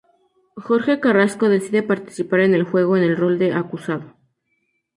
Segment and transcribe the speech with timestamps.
[0.55, 4.15] Jorge Carrasco decide participar en el juego, en el rol de acusado.